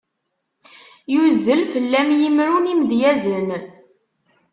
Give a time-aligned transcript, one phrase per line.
[1.13, 3.49] Yuzzel fell-am yimru n yimedyazen.